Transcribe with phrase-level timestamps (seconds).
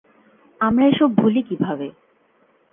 [0.61, 1.87] আমরা এসব ভুলি কীভাবে?